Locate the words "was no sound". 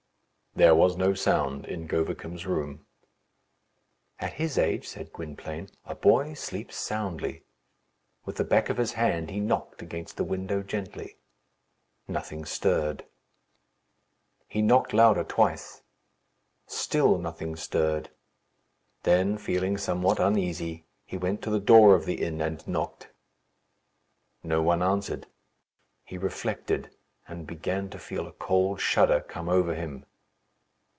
0.75-1.63